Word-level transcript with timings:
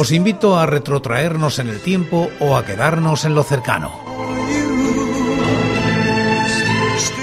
Os 0.00 0.12
invito 0.12 0.58
a 0.58 0.64
retrotraernos 0.64 1.58
en 1.58 1.68
el 1.68 1.78
tiempo 1.82 2.30
o 2.40 2.56
a 2.56 2.64
quedarnos 2.64 3.26
en 3.26 3.34
lo 3.34 3.42
cercano. 3.42 3.92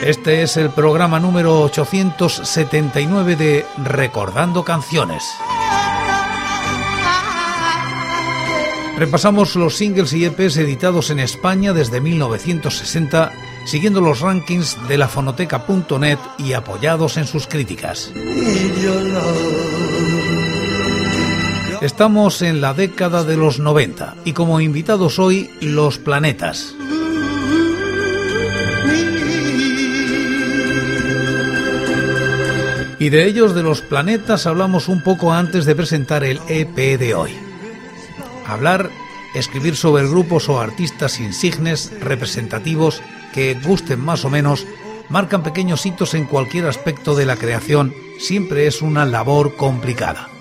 Este 0.04 0.44
es 0.44 0.58
el 0.58 0.70
programa 0.70 1.20
número 1.20 1.60
879 1.64 3.36
de 3.36 3.66
Recordando 3.84 4.64
Canciones. 4.64 5.24
Repasamos 8.96 9.56
los 9.56 9.76
singles 9.76 10.14
y 10.14 10.26
EPs 10.26 10.58
editados 10.58 11.10
en 11.10 11.18
España 11.20 11.74
desde 11.74 12.00
1960, 12.00 13.32
siguiendo 13.66 14.02
los 14.02 14.20
rankings 14.20 14.78
de 14.88 15.00
la 15.00 15.08
fonoteca.net 15.08 16.20
y 16.38 16.54
apoyados 16.54 17.18
en 17.18 17.26
sus 17.26 17.48
críticas. 17.48 18.14
Estamos 21.88 22.42
en 22.42 22.60
la 22.60 22.74
década 22.74 23.24
de 23.24 23.38
los 23.38 23.60
90 23.60 24.18
y 24.26 24.34
como 24.34 24.60
invitados 24.60 25.20
hoy 25.20 25.50
Los 25.62 25.98
Planetas. 25.98 26.76
Y 33.00 33.08
de 33.08 33.26
ellos, 33.26 33.56
de 33.56 33.64
los 33.64 33.80
planetas, 33.80 34.48
hablamos 34.48 34.90
un 34.90 35.02
poco 35.02 35.32
antes 35.32 35.64
de 35.64 35.76
presentar 35.76 36.26
el 36.26 36.42
EP 36.50 36.76
de 37.00 37.16
hoy. 37.16 37.32
Hablar, 38.46 38.90
escribir 39.34 39.78
sobre 39.78 40.10
grupos 40.10 40.50
o 40.50 40.60
artistas 40.60 41.22
insignes, 41.22 41.98
representativos, 42.02 43.02
que 43.34 43.54
gusten 43.64 44.02
más 44.02 44.26
o 44.26 44.30
menos, 44.30 44.68
marcan 45.08 45.42
pequeños 45.42 45.86
hitos 45.86 46.16
en 46.16 46.26
cualquier 46.26 46.68
aspecto 46.68 47.16
de 47.16 47.26
la 47.26 47.38
creación, 47.38 47.94
siempre 48.20 48.68
es 48.68 48.82
una 48.82 49.06
labor 49.06 49.56
complicada. 49.56 50.37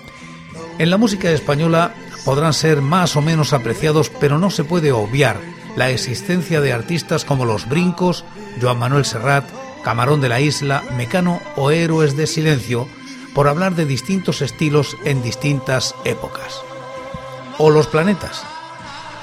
En 0.79 0.91
la 0.91 0.97
música 0.97 1.31
española 1.31 1.93
podrán 2.23 2.53
ser 2.53 2.81
más 2.81 3.15
o 3.15 3.21
menos 3.21 3.53
apreciados, 3.53 4.09
pero 4.09 4.37
no 4.37 4.51
se 4.51 4.63
puede 4.63 4.91
obviar 4.91 5.39
la 5.75 5.89
existencia 5.89 6.61
de 6.61 6.73
artistas 6.73 7.25
como 7.25 7.45
Los 7.45 7.67
Brincos, 7.67 8.25
Joan 8.61 8.77
Manuel 8.79 9.05
Serrat, 9.05 9.45
Camarón 9.83 10.21
de 10.21 10.29
la 10.29 10.39
Isla, 10.39 10.83
Mecano 10.95 11.41
o 11.55 11.71
Héroes 11.71 12.15
de 12.15 12.27
Silencio, 12.27 12.87
por 13.33 13.47
hablar 13.47 13.75
de 13.75 13.85
distintos 13.85 14.41
estilos 14.41 14.97
en 15.05 15.23
distintas 15.23 15.95
épocas. 16.03 16.61
O 17.57 17.69
Los 17.69 17.87
Planetas. 17.87 18.43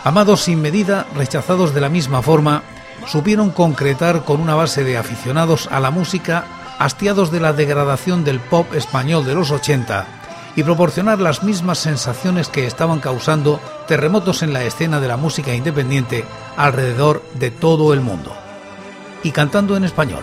Amados 0.03 0.43
sin 0.43 0.61
medida, 0.61 1.07
rechazados 1.15 1.73
de 1.73 1.81
la 1.81 1.89
misma 1.89 2.21
forma, 2.23 2.63
supieron 3.07 3.51
concretar 3.51 4.25
con 4.25 4.41
una 4.41 4.55
base 4.55 4.83
de 4.83 4.97
aficionados 4.97 5.69
a 5.71 5.79
la 5.81 5.91
música, 5.91 6.47
hastiados 6.79 7.31
de 7.31 7.41
la 7.41 7.53
degradación 7.53 8.25
del 8.25 8.41
pop 8.41 8.75
español 8.75 9.25
de 9.25 9.35
los 9.35 9.51
80, 9.51 10.24
y 10.57 10.63
proporcionar 10.63 11.21
las 11.21 11.43
mismas 11.43 11.79
sensaciones 11.79 12.49
que 12.49 12.67
estaban 12.67 13.01
causando 13.01 13.61
terremotos 13.89 14.43
en 14.43 14.53
la 14.53 14.65
escena 14.65 15.01
de 15.01 15.09
la 15.09 15.17
música 15.17 15.55
independiente 15.55 16.25
alrededor 16.57 17.23
de 17.35 17.51
todo 17.51 17.93
el 17.93 18.01
mundo. 18.01 18.37
Y 19.23 19.33
cantando 19.33 19.77
en 19.77 19.85
español. 19.85 20.23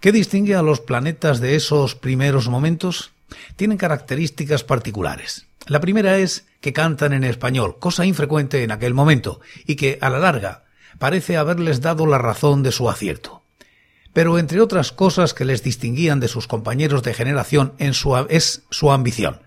¿Qué 0.00 0.10
distingue 0.10 0.56
a 0.56 0.62
los 0.62 0.80
planetas 0.80 1.38
de 1.38 1.54
esos 1.54 1.94
primeros 1.94 2.48
momentos? 2.48 3.12
Tienen 3.54 3.78
características 3.78 4.64
particulares. 4.64 5.46
La 5.66 5.80
primera 5.80 6.18
es 6.18 6.44
que 6.60 6.72
cantan 6.72 7.12
en 7.12 7.22
español, 7.22 7.76
cosa 7.78 8.04
infrecuente 8.04 8.64
en 8.64 8.72
aquel 8.72 8.94
momento, 8.94 9.40
y 9.64 9.76
que, 9.76 9.98
a 10.00 10.10
la 10.10 10.18
larga, 10.18 10.64
parece 10.98 11.36
haberles 11.36 11.80
dado 11.80 12.06
la 12.06 12.18
razón 12.18 12.64
de 12.64 12.72
su 12.72 12.90
acierto 12.90 13.41
pero 14.12 14.38
entre 14.38 14.60
otras 14.60 14.92
cosas 14.92 15.34
que 15.34 15.44
les 15.44 15.62
distinguían 15.62 16.20
de 16.20 16.28
sus 16.28 16.46
compañeros 16.46 17.02
de 17.02 17.14
generación 17.14 17.74
es 17.78 18.62
su 18.70 18.90
ambición. 18.90 19.40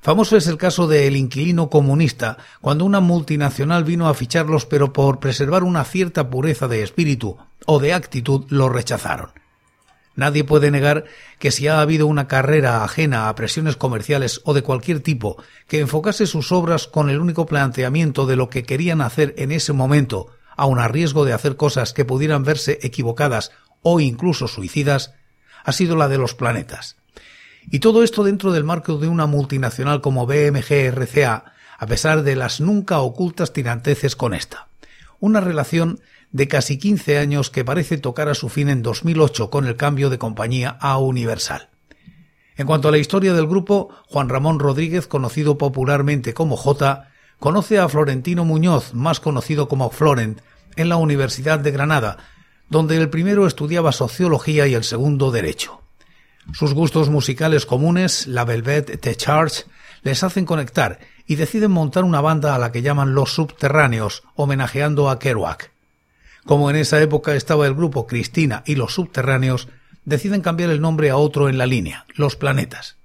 Famoso 0.00 0.36
es 0.36 0.46
el 0.46 0.58
caso 0.58 0.86
de 0.86 1.06
El 1.06 1.16
inquilino 1.16 1.70
comunista, 1.70 2.38
cuando 2.60 2.84
una 2.84 3.00
multinacional 3.00 3.84
vino 3.84 4.08
a 4.08 4.14
ficharlos 4.14 4.64
pero 4.64 4.92
por 4.92 5.18
preservar 5.18 5.64
una 5.64 5.84
cierta 5.84 6.30
pureza 6.30 6.68
de 6.68 6.82
espíritu 6.82 7.36
o 7.66 7.80
de 7.80 7.92
actitud 7.92 8.46
lo 8.48 8.68
rechazaron. 8.68 9.30
Nadie 10.14 10.42
puede 10.42 10.72
negar 10.72 11.04
que 11.38 11.52
si 11.52 11.68
ha 11.68 11.80
habido 11.80 12.08
una 12.08 12.26
carrera 12.26 12.82
ajena 12.82 13.28
a 13.28 13.34
presiones 13.36 13.76
comerciales 13.76 14.40
o 14.44 14.52
de 14.52 14.62
cualquier 14.62 15.00
tipo 15.00 15.40
que 15.68 15.78
enfocase 15.78 16.26
sus 16.26 16.50
obras 16.50 16.88
con 16.88 17.08
el 17.08 17.20
único 17.20 17.46
planteamiento 17.46 18.26
de 18.26 18.34
lo 18.34 18.50
que 18.50 18.64
querían 18.64 19.00
hacer 19.00 19.34
en 19.38 19.52
ese 19.52 19.72
momento, 19.72 20.28
aun 20.56 20.80
a 20.80 20.88
riesgo 20.88 21.24
de 21.24 21.32
hacer 21.32 21.54
cosas 21.54 21.92
que 21.92 22.04
pudieran 22.04 22.42
verse 22.42 22.80
equivocadas 22.82 23.52
o 23.82 24.00
incluso 24.00 24.48
suicidas 24.48 25.14
ha 25.64 25.72
sido 25.72 25.96
la 25.96 26.08
de 26.08 26.18
los 26.18 26.34
planetas. 26.34 26.96
Y 27.70 27.80
todo 27.80 28.02
esto 28.02 28.24
dentro 28.24 28.52
del 28.52 28.64
marco 28.64 28.96
de 28.96 29.08
una 29.08 29.26
multinacional 29.26 30.00
como 30.00 30.26
BMG 30.26 30.90
RCA, 30.90 31.52
a 31.78 31.86
pesar 31.86 32.22
de 32.22 32.36
las 32.36 32.60
nunca 32.60 33.00
ocultas 33.00 33.52
tiranteces 33.52 34.16
con 34.16 34.34
esta. 34.34 34.68
Una 35.20 35.40
relación 35.40 36.00
de 36.32 36.48
casi 36.48 36.78
15 36.78 37.18
años 37.18 37.50
que 37.50 37.64
parece 37.64 37.98
tocar 37.98 38.28
a 38.28 38.34
su 38.34 38.48
fin 38.48 38.68
en 38.68 38.82
2008 38.82 39.50
con 39.50 39.66
el 39.66 39.76
cambio 39.76 40.10
de 40.10 40.18
compañía 40.18 40.76
a 40.80 40.98
Universal. 40.98 41.68
En 42.56 42.66
cuanto 42.66 42.88
a 42.88 42.90
la 42.90 42.98
historia 42.98 43.34
del 43.34 43.46
grupo, 43.46 43.90
Juan 44.08 44.28
Ramón 44.28 44.58
Rodríguez, 44.58 45.06
conocido 45.06 45.58
popularmente 45.58 46.34
como 46.34 46.56
J, 46.56 47.08
conoce 47.38 47.78
a 47.78 47.88
Florentino 47.88 48.44
Muñoz, 48.44 48.94
más 48.94 49.20
conocido 49.20 49.68
como 49.68 49.90
Florent, 49.90 50.40
en 50.76 50.88
la 50.88 50.96
Universidad 50.96 51.60
de 51.60 51.70
Granada, 51.70 52.18
donde 52.68 52.96
el 52.96 53.10
primero 53.10 53.46
estudiaba 53.46 53.92
sociología 53.92 54.66
y 54.66 54.74
el 54.74 54.84
segundo 54.84 55.30
derecho. 55.30 55.80
Sus 56.52 56.74
gustos 56.74 57.10
musicales 57.10 57.66
comunes, 57.66 58.26
la 58.26 58.44
Velvet 58.44 59.00
The 59.00 59.14
Charge, 59.16 59.64
les 60.02 60.22
hacen 60.22 60.46
conectar 60.46 60.98
y 61.26 61.36
deciden 61.36 61.70
montar 61.70 62.04
una 62.04 62.20
banda 62.20 62.54
a 62.54 62.58
la 62.58 62.72
que 62.72 62.82
llaman 62.82 63.14
Los 63.14 63.34
Subterráneos, 63.34 64.22
homenajeando 64.34 65.10
a 65.10 65.18
Kerouac. 65.18 65.70
Como 66.46 66.70
en 66.70 66.76
esa 66.76 67.00
época 67.02 67.34
estaba 67.34 67.66
el 67.66 67.74
grupo 67.74 68.06
Cristina 68.06 68.62
y 68.64 68.76
Los 68.76 68.94
Subterráneos, 68.94 69.68
deciden 70.06 70.40
cambiar 70.40 70.70
el 70.70 70.80
nombre 70.80 71.10
a 71.10 71.16
otro 71.16 71.50
en 71.50 71.58
la 71.58 71.66
línea, 71.66 72.06
Los 72.14 72.36
Planetas. 72.36 72.96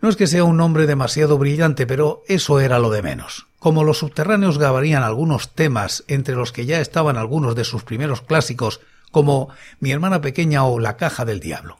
No 0.00 0.08
es 0.08 0.16
que 0.16 0.26
sea 0.26 0.44
un 0.44 0.56
nombre 0.56 0.86
demasiado 0.86 1.36
brillante, 1.36 1.86
pero 1.86 2.22
eso 2.28 2.60
era 2.60 2.78
lo 2.78 2.90
de 2.90 3.02
menos. 3.02 3.46
Como 3.66 3.82
los 3.82 3.98
subterráneos 3.98 4.58
grabarían 4.58 5.02
algunos 5.02 5.52
temas, 5.52 6.04
entre 6.06 6.36
los 6.36 6.52
que 6.52 6.66
ya 6.66 6.80
estaban 6.80 7.16
algunos 7.16 7.56
de 7.56 7.64
sus 7.64 7.82
primeros 7.82 8.22
clásicos, 8.22 8.80
como 9.10 9.48
Mi 9.80 9.90
hermana 9.90 10.20
pequeña 10.20 10.62
o 10.64 10.78
La 10.78 10.96
caja 10.96 11.24
del 11.24 11.40
diablo. 11.40 11.76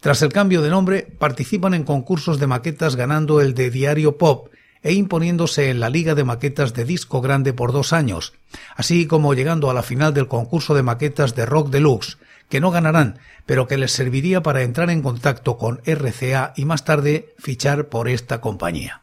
Tras 0.00 0.20
el 0.20 0.34
cambio 0.34 0.60
de 0.60 0.68
nombre, 0.68 1.08
participan 1.18 1.72
en 1.72 1.84
concursos 1.84 2.38
de 2.40 2.46
maquetas 2.46 2.94
ganando 2.94 3.40
el 3.40 3.54
de 3.54 3.70
Diario 3.70 4.18
Pop 4.18 4.48
e 4.82 4.92
imponiéndose 4.92 5.70
en 5.70 5.80
la 5.80 5.88
Liga 5.88 6.14
de 6.14 6.24
Maquetas 6.24 6.74
de 6.74 6.84
Disco 6.84 7.22
Grande 7.22 7.54
por 7.54 7.72
dos 7.72 7.94
años, 7.94 8.34
así 8.76 9.06
como 9.06 9.32
llegando 9.32 9.70
a 9.70 9.74
la 9.74 9.82
final 9.82 10.12
del 10.12 10.28
concurso 10.28 10.74
de 10.74 10.82
maquetas 10.82 11.34
de 11.34 11.46
Rock 11.46 11.70
Deluxe, 11.70 12.18
que 12.50 12.60
no 12.60 12.70
ganarán, 12.70 13.18
pero 13.46 13.66
que 13.66 13.78
les 13.78 13.92
serviría 13.92 14.42
para 14.42 14.60
entrar 14.60 14.90
en 14.90 15.00
contacto 15.00 15.56
con 15.56 15.80
RCA 15.86 16.52
y 16.54 16.66
más 16.66 16.84
tarde 16.84 17.34
fichar 17.38 17.88
por 17.88 18.10
esta 18.10 18.42
compañía. 18.42 19.00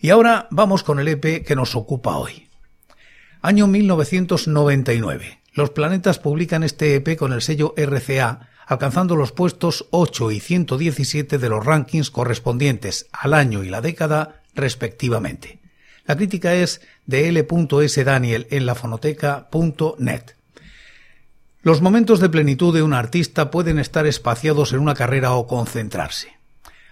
Y 0.00 0.10
ahora 0.10 0.46
vamos 0.50 0.84
con 0.84 1.00
el 1.00 1.08
EP 1.08 1.44
que 1.44 1.56
nos 1.56 1.74
ocupa 1.74 2.16
hoy. 2.16 2.48
Año 3.42 3.66
1999. 3.66 5.40
Los 5.52 5.70
planetas 5.70 6.20
publican 6.20 6.62
este 6.62 6.94
EP 6.94 7.16
con 7.16 7.32
el 7.32 7.42
sello 7.42 7.74
RCA, 7.76 8.48
alcanzando 8.66 9.16
los 9.16 9.32
puestos 9.32 9.86
8 9.90 10.30
y 10.30 10.40
117 10.40 11.38
de 11.38 11.48
los 11.48 11.64
rankings 11.64 12.10
correspondientes 12.10 13.08
al 13.12 13.34
año 13.34 13.64
y 13.64 13.70
la 13.70 13.80
década 13.80 14.42
respectivamente. 14.54 15.58
La 16.06 16.16
crítica 16.16 16.54
es 16.54 16.80
de 17.06 17.28
L.S. 17.28 18.04
Daniel 18.04 18.46
en 18.50 18.66
lafonoteca.net. 18.66 20.22
Los 21.62 21.82
momentos 21.82 22.20
de 22.20 22.28
plenitud 22.28 22.72
de 22.72 22.82
un 22.82 22.94
artista 22.94 23.50
pueden 23.50 23.80
estar 23.80 24.06
espaciados 24.06 24.72
en 24.72 24.78
una 24.78 24.94
carrera 24.94 25.32
o 25.32 25.46
concentrarse. 25.48 26.37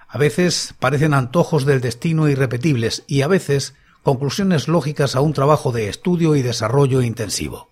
A 0.09 0.19
veces 0.19 0.75
parecen 0.79 1.15
antojos 1.15 1.67
del 1.67 1.81
destino 1.81 2.29
irrepetibles 2.29 3.05
y 3.07 3.23
a 3.23 3.29
veces 3.29 3.75
conclusiones 4.03 4.69
lógicas 4.69 5.17
a 5.17 5.21
un 5.21 5.33
trabajo 5.33 5.73
de 5.73 5.89
estudio 5.89 6.37
y 6.37 6.43
desarrollo 6.43 7.03
intensivo. 7.03 7.69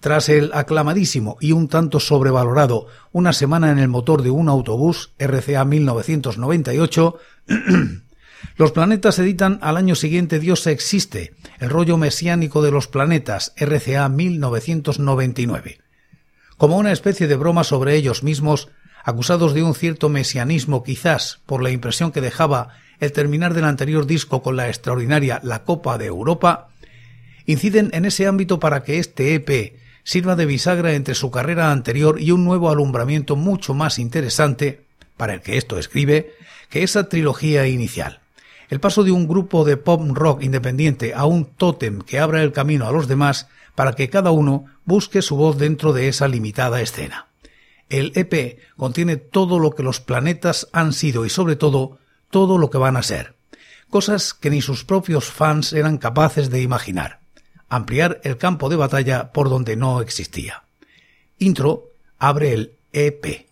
Tras 0.00 0.28
el 0.28 0.52
aclamadísimo 0.54 1.38
y 1.40 1.52
un 1.52 1.68
tanto 1.68 2.00
sobrevalorado 2.00 2.86
Una 3.12 3.32
semana 3.32 3.72
en 3.72 3.78
el 3.78 3.88
motor 3.88 4.22
de 4.22 4.30
un 4.30 4.48
autobús 4.48 5.12
RCA 5.18 5.64
1998, 5.64 7.18
Los 8.56 8.72
planetas 8.72 9.18
editan 9.18 9.58
al 9.62 9.76
año 9.76 9.94
siguiente 9.94 10.38
Dios 10.38 10.66
existe, 10.66 11.34
el 11.58 11.70
rollo 11.70 11.96
mesiánico 11.96 12.62
de 12.62 12.70
los 12.70 12.86
planetas, 12.86 13.52
RCA 13.56 14.08
1999. 14.08 15.80
Como 16.56 16.78
una 16.78 16.92
especie 16.92 17.26
de 17.26 17.36
broma 17.36 17.64
sobre 17.64 17.96
ellos 17.96 18.22
mismos, 18.22 18.68
acusados 19.06 19.54
de 19.54 19.62
un 19.62 19.74
cierto 19.74 20.08
mesianismo 20.08 20.82
quizás 20.82 21.38
por 21.46 21.62
la 21.62 21.70
impresión 21.70 22.10
que 22.10 22.20
dejaba 22.20 22.70
el 22.98 23.12
terminar 23.12 23.54
del 23.54 23.64
anterior 23.64 24.04
disco 24.04 24.42
con 24.42 24.56
la 24.56 24.66
extraordinaria 24.66 25.40
La 25.44 25.62
Copa 25.62 25.96
de 25.96 26.06
Europa, 26.06 26.70
inciden 27.46 27.90
en 27.92 28.04
ese 28.04 28.26
ámbito 28.26 28.58
para 28.58 28.82
que 28.82 28.98
este 28.98 29.36
EP 29.36 29.76
sirva 30.02 30.34
de 30.34 30.46
bisagra 30.46 30.94
entre 30.94 31.14
su 31.14 31.30
carrera 31.30 31.70
anterior 31.70 32.20
y 32.20 32.32
un 32.32 32.44
nuevo 32.44 32.68
alumbramiento 32.68 33.36
mucho 33.36 33.74
más 33.74 34.00
interesante, 34.00 34.82
para 35.16 35.34
el 35.34 35.40
que 35.40 35.56
esto 35.56 35.78
escribe, 35.78 36.32
que 36.68 36.82
esa 36.82 37.08
trilogía 37.08 37.68
inicial. 37.68 38.18
El 38.70 38.80
paso 38.80 39.04
de 39.04 39.12
un 39.12 39.28
grupo 39.28 39.64
de 39.64 39.76
pop 39.76 40.02
rock 40.14 40.42
independiente 40.42 41.14
a 41.14 41.26
un 41.26 41.44
tótem 41.44 42.00
que 42.00 42.18
abra 42.18 42.42
el 42.42 42.50
camino 42.50 42.88
a 42.88 42.92
los 42.92 43.06
demás 43.06 43.46
para 43.76 43.92
que 43.92 44.10
cada 44.10 44.32
uno 44.32 44.64
busque 44.84 45.22
su 45.22 45.36
voz 45.36 45.58
dentro 45.58 45.92
de 45.92 46.08
esa 46.08 46.26
limitada 46.26 46.80
escena. 46.80 47.25
El 47.88 48.12
EP 48.14 48.58
contiene 48.76 49.16
todo 49.16 49.58
lo 49.58 49.72
que 49.72 49.82
los 49.82 50.00
planetas 50.00 50.68
han 50.72 50.92
sido 50.92 51.24
y 51.24 51.30
sobre 51.30 51.56
todo 51.56 51.98
todo 52.30 52.58
lo 52.58 52.70
que 52.70 52.78
van 52.78 52.96
a 52.96 53.02
ser, 53.02 53.34
cosas 53.90 54.34
que 54.34 54.50
ni 54.50 54.60
sus 54.60 54.84
propios 54.84 55.26
fans 55.26 55.72
eran 55.72 55.98
capaces 55.98 56.50
de 56.50 56.62
imaginar, 56.62 57.20
ampliar 57.68 58.20
el 58.24 58.36
campo 58.36 58.68
de 58.68 58.76
batalla 58.76 59.32
por 59.32 59.48
donde 59.48 59.76
no 59.76 60.00
existía. 60.00 60.64
Intro 61.38 61.90
abre 62.18 62.52
el 62.52 62.72
EP. 62.92 63.46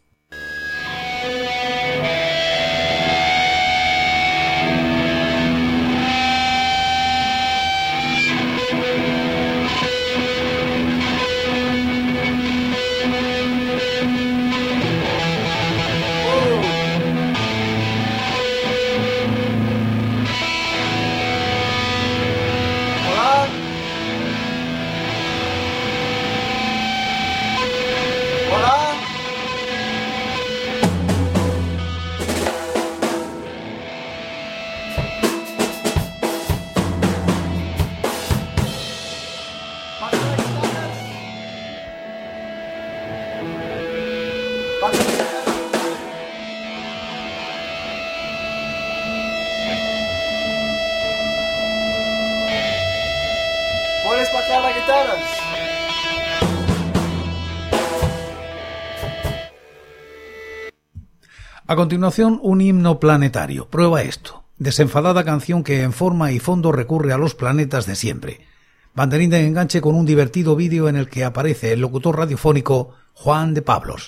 A 61.74 61.76
continuación, 61.76 62.38
un 62.40 62.60
himno 62.60 63.00
planetario. 63.00 63.66
Prueba 63.66 64.02
esto. 64.02 64.44
Desenfadada 64.58 65.24
canción 65.24 65.64
que 65.64 65.82
en 65.82 65.92
forma 65.92 66.30
y 66.30 66.38
fondo 66.38 66.70
recurre 66.70 67.12
a 67.12 67.18
los 67.18 67.34
planetas 67.34 67.84
de 67.84 67.96
siempre. 67.96 68.46
Banderín 68.94 69.30
de 69.30 69.44
enganche 69.44 69.80
con 69.80 69.96
un 69.96 70.06
divertido 70.06 70.54
vídeo 70.54 70.88
en 70.88 70.94
el 70.94 71.08
que 71.08 71.24
aparece 71.24 71.72
el 71.72 71.80
locutor 71.80 72.16
radiofónico 72.16 72.90
Juan 73.14 73.54
de 73.54 73.62
Pablos. 73.62 74.06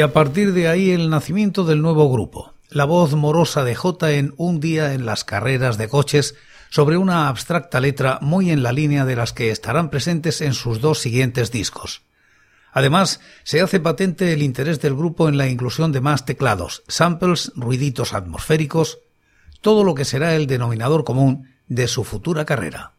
Y 0.00 0.02
a 0.02 0.14
partir 0.14 0.54
de 0.54 0.66
ahí 0.66 0.92
el 0.92 1.10
nacimiento 1.10 1.64
del 1.64 1.82
nuevo 1.82 2.10
grupo. 2.10 2.54
La 2.70 2.86
voz 2.86 3.14
morosa 3.14 3.64
de 3.64 3.74
J 3.74 4.12
en 4.12 4.32
Un 4.38 4.58
día 4.58 4.94
en 4.94 5.04
las 5.04 5.24
carreras 5.24 5.76
de 5.76 5.90
coches 5.90 6.36
sobre 6.70 6.96
una 6.96 7.28
abstracta 7.28 7.80
letra 7.80 8.18
muy 8.22 8.50
en 8.50 8.62
la 8.62 8.72
línea 8.72 9.04
de 9.04 9.14
las 9.14 9.34
que 9.34 9.50
estarán 9.50 9.90
presentes 9.90 10.40
en 10.40 10.54
sus 10.54 10.80
dos 10.80 11.00
siguientes 11.00 11.52
discos. 11.52 12.00
Además, 12.72 13.20
se 13.44 13.60
hace 13.60 13.78
patente 13.78 14.32
el 14.32 14.42
interés 14.42 14.80
del 14.80 14.94
grupo 14.94 15.28
en 15.28 15.36
la 15.36 15.48
inclusión 15.48 15.92
de 15.92 16.00
más 16.00 16.24
teclados, 16.24 16.82
samples, 16.88 17.52
ruiditos 17.54 18.14
atmosféricos, 18.14 19.00
todo 19.60 19.84
lo 19.84 19.94
que 19.94 20.06
será 20.06 20.34
el 20.34 20.46
denominador 20.46 21.04
común 21.04 21.50
de 21.68 21.88
su 21.88 22.04
futura 22.04 22.46
carrera. 22.46 22.94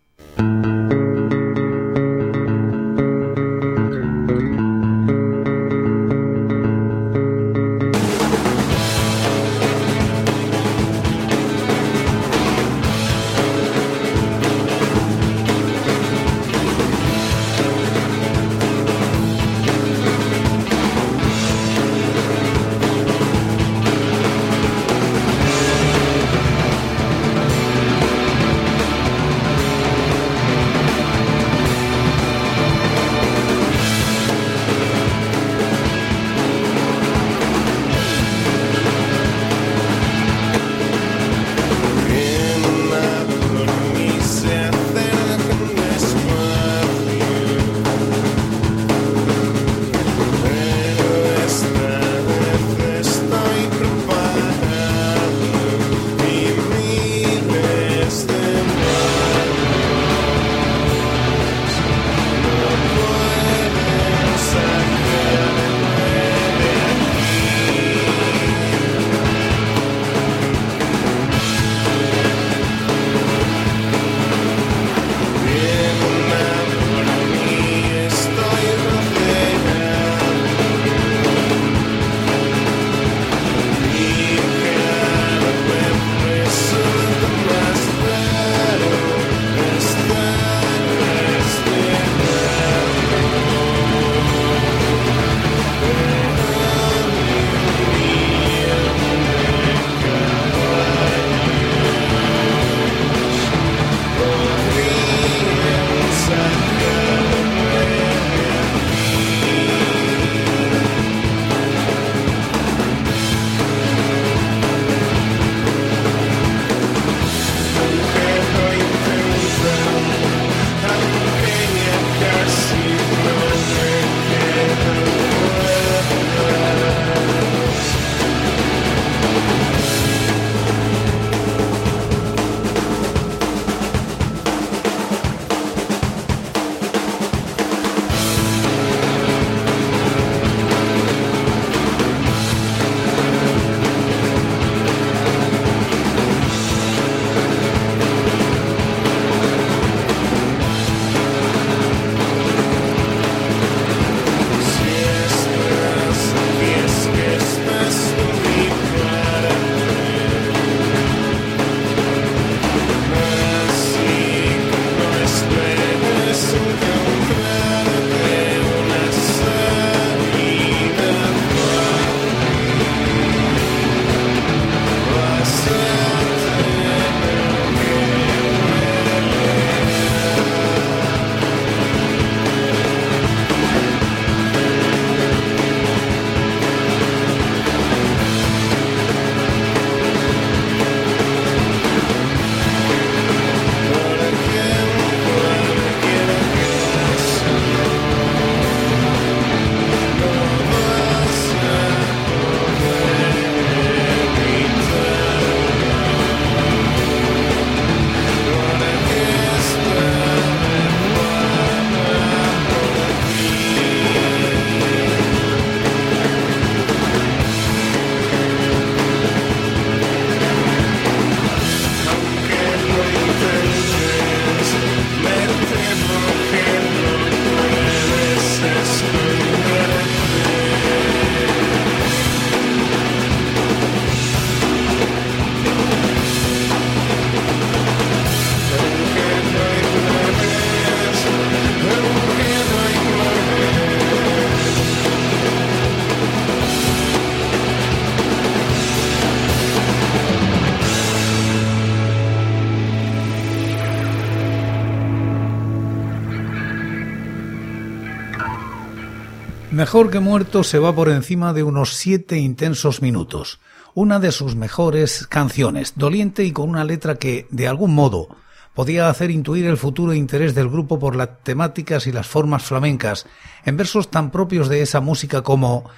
Mejor 259.81 260.11
que 260.11 260.19
muerto 260.19 260.63
se 260.63 260.77
va 260.77 260.93
por 260.93 261.09
encima 261.09 261.53
de 261.53 261.63
unos 261.63 261.95
siete 261.95 262.37
intensos 262.37 263.01
minutos. 263.01 263.59
Una 263.95 264.19
de 264.19 264.31
sus 264.31 264.55
mejores 264.55 265.25
canciones, 265.25 265.93
doliente 265.95 266.43
y 266.43 266.51
con 266.51 266.69
una 266.69 266.83
letra 266.83 267.15
que, 267.15 267.47
de 267.49 267.67
algún 267.67 267.95
modo, 267.95 268.27
podía 268.75 269.09
hacer 269.09 269.31
intuir 269.31 269.65
el 269.65 269.77
futuro 269.77 270.13
interés 270.13 270.53
del 270.53 270.69
grupo 270.69 270.99
por 270.99 271.15
las 271.15 271.41
temáticas 271.41 272.05
y 272.05 272.11
las 272.11 272.27
formas 272.27 272.61
flamencas, 272.61 273.25
en 273.65 273.75
versos 273.75 274.11
tan 274.11 274.29
propios 274.29 274.69
de 274.69 274.83
esa 274.83 275.01
música 275.01 275.41
como 275.41 275.89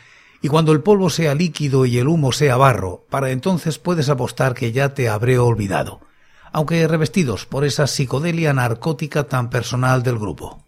Y 0.42 0.48
cuando 0.48 0.72
el 0.72 0.80
polvo 0.80 1.10
sea 1.10 1.36
líquido 1.36 1.86
y 1.86 1.98
el 1.98 2.08
humo 2.08 2.32
sea 2.32 2.56
barro, 2.56 3.06
para 3.10 3.32
entonces 3.32 3.80
puedes 3.80 4.08
apostar 4.08 4.54
que 4.54 4.72
ya 4.72 4.94
te 4.94 5.10
habré 5.10 5.40
olvidado, 5.40 6.00
aunque 6.54 6.88
revestidos 6.88 7.46
por 7.46 7.66
esa 7.66 7.88
psicodelia 7.88 8.54
narcótica 8.54 9.26
tan 9.26 9.50
personal 9.50 10.04
del 10.04 10.20
grupo. 10.20 10.63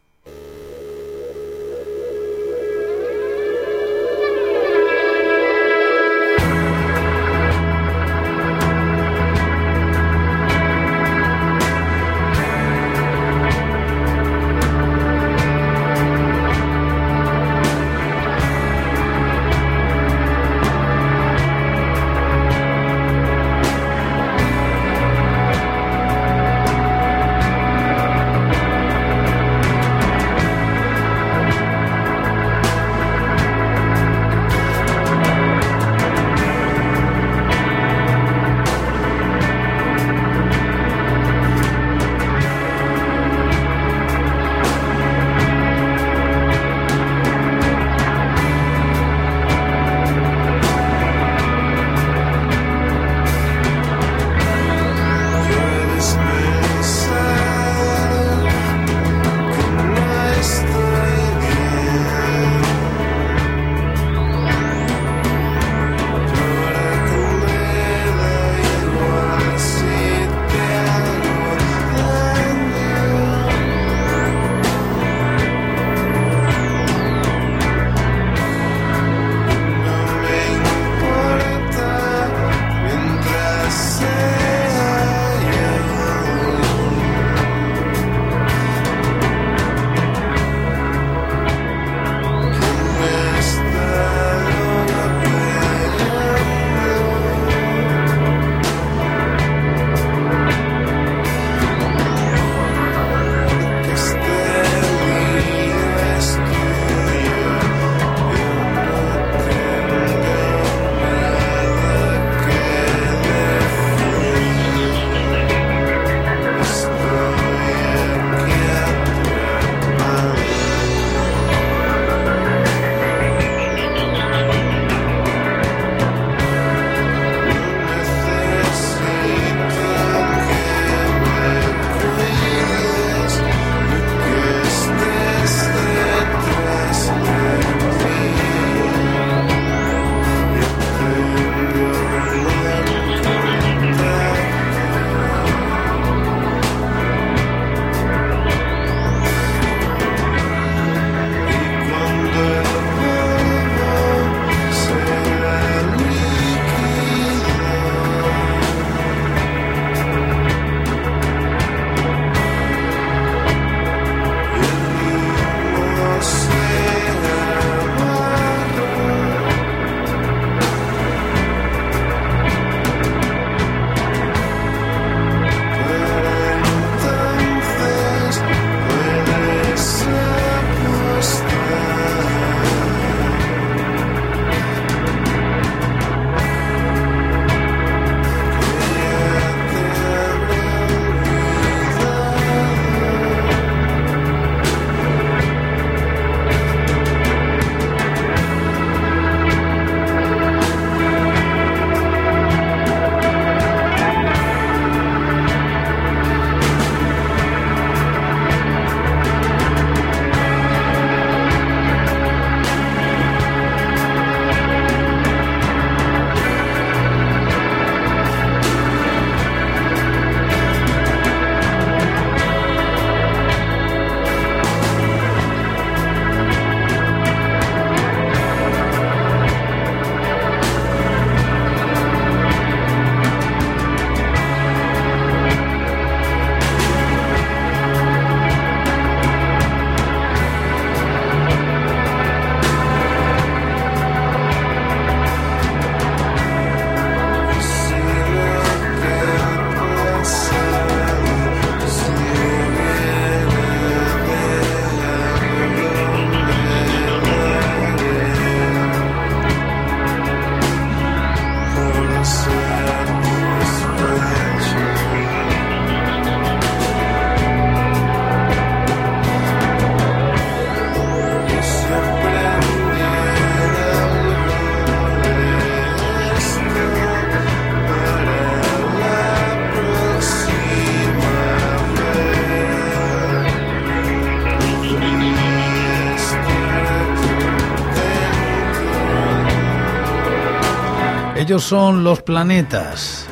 Ellos 291.46 291.64
son 291.64 292.04
los 292.04 292.24
planetas. 292.24 293.25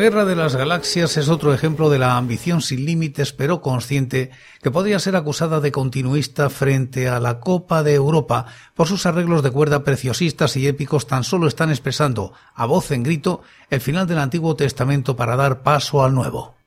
Guerra 0.00 0.24
de 0.24 0.34
las 0.34 0.56
Galaxias 0.56 1.18
es 1.18 1.28
otro 1.28 1.52
ejemplo 1.52 1.90
de 1.90 1.98
la 1.98 2.16
ambición 2.16 2.62
sin 2.62 2.86
límites 2.86 3.34
pero 3.34 3.60
consciente 3.60 4.30
que 4.62 4.70
podría 4.70 4.98
ser 4.98 5.14
acusada 5.14 5.60
de 5.60 5.72
continuista 5.72 6.48
frente 6.48 7.06
a 7.06 7.20
la 7.20 7.38
Copa 7.38 7.82
de 7.82 7.96
Europa 7.96 8.46
por 8.74 8.88
sus 8.88 9.04
arreglos 9.04 9.42
de 9.42 9.50
cuerda 9.50 9.84
preciosistas 9.84 10.56
y 10.56 10.66
épicos 10.66 11.06
tan 11.06 11.22
solo 11.22 11.46
están 11.46 11.68
expresando 11.68 12.32
a 12.54 12.64
voz 12.64 12.92
en 12.92 13.02
grito 13.02 13.42
el 13.68 13.82
final 13.82 14.06
del 14.06 14.20
Antiguo 14.20 14.56
Testamento 14.56 15.16
para 15.16 15.36
dar 15.36 15.62
paso 15.62 16.02
al 16.02 16.14
Nuevo. 16.14 16.59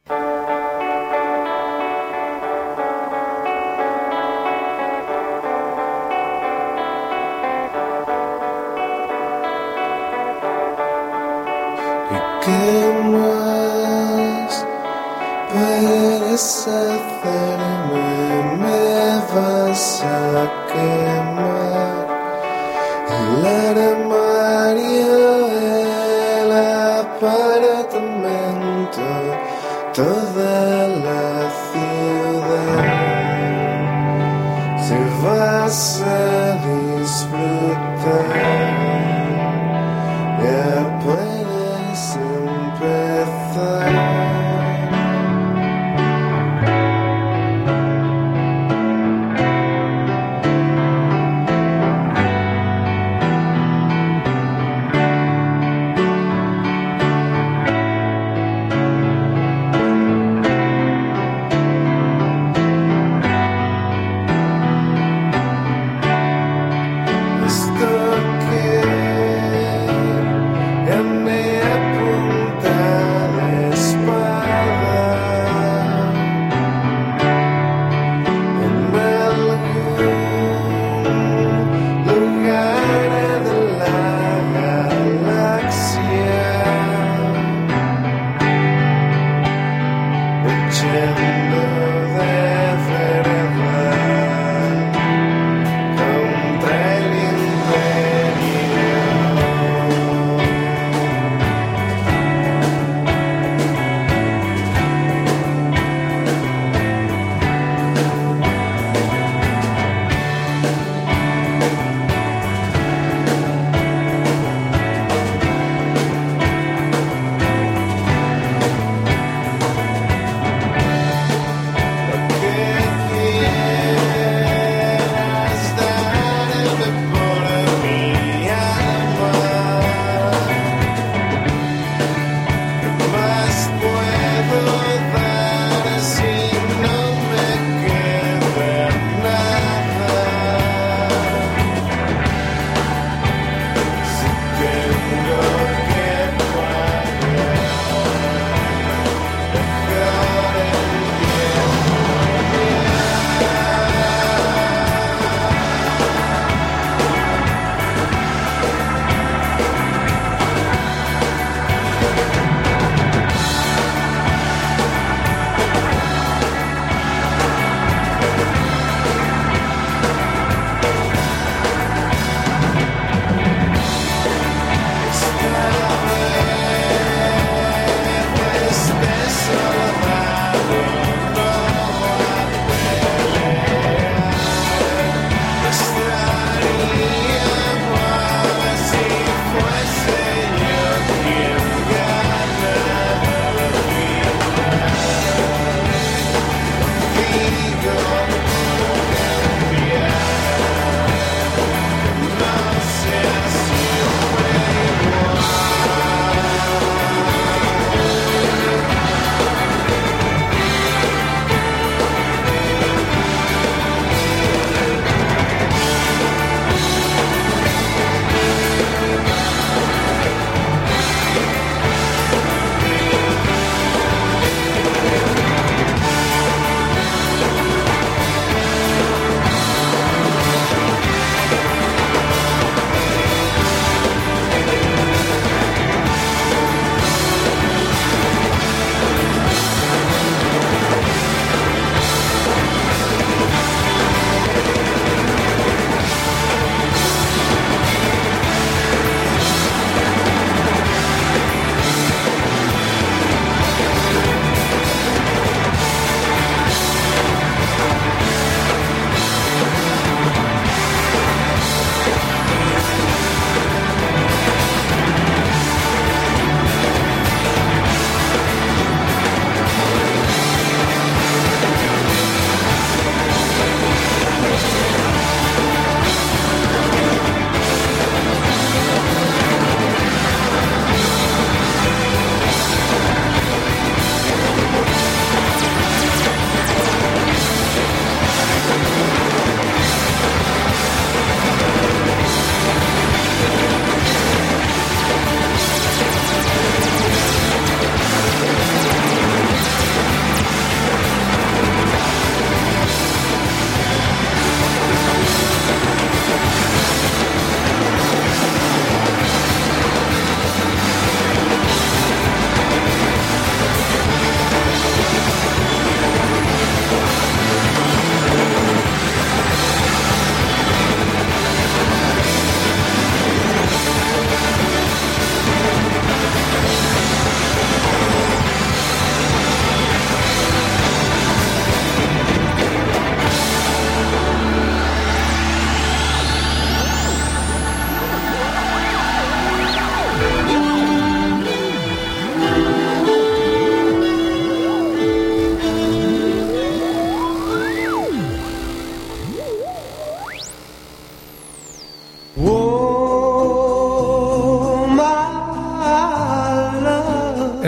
forever. 43.53 43.83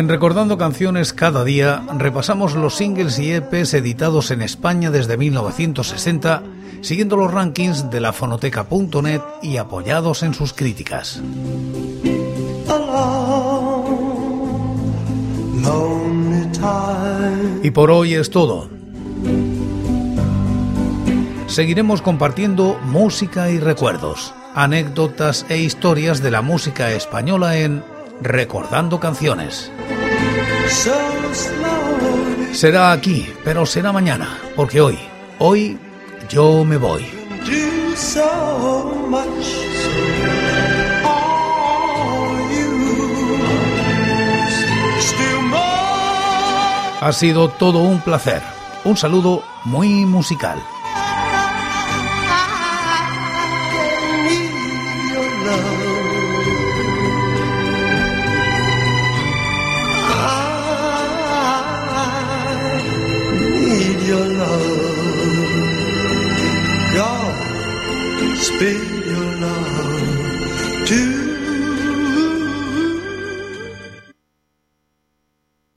En 0.05 0.09
Recordando 0.09 0.59
Canciones 0.59 1.13
cada 1.13 1.43
día 1.43 1.83
repasamos 1.97 2.53
los 2.53 2.75
singles 2.75 3.17
y 3.17 3.31
EPs 3.31 3.73
editados 3.73 4.29
en 4.29 4.43
España 4.43 4.91
desde 4.91 5.17
1960, 5.17 6.43
siguiendo 6.81 7.17
los 7.17 7.33
rankings 7.33 7.89
de 7.89 8.01
la 8.01 8.13
fonoteca.net 8.13 9.21
y 9.41 9.57
apoyados 9.57 10.21
en 10.21 10.35
sus 10.35 10.53
críticas. 10.53 11.23
Y 17.63 17.71
por 17.71 17.89
hoy 17.89 18.13
es 18.13 18.29
todo. 18.29 18.69
Seguiremos 21.47 22.03
compartiendo 22.03 22.79
música 22.83 23.49
y 23.49 23.57
recuerdos, 23.57 24.35
anécdotas 24.53 25.47
e 25.49 25.57
historias 25.57 26.21
de 26.21 26.29
la 26.29 26.43
música 26.43 26.91
española 26.91 27.57
en 27.57 27.83
Recordando 28.21 28.99
Canciones. 28.99 29.71
Será 32.53 32.91
aquí, 32.91 33.31
pero 33.43 33.65
será 33.65 33.91
mañana, 33.91 34.39
porque 34.55 34.79
hoy, 34.81 34.97
hoy 35.39 35.77
yo 36.29 36.63
me 36.63 36.77
voy. 36.77 37.05
Ha 47.01 47.11
sido 47.11 47.49
todo 47.49 47.79
un 47.79 47.99
placer. 47.99 48.41
Un 48.83 48.97
saludo 48.97 49.43
muy 49.65 50.05
musical. 50.05 50.57
Be. 68.59 68.94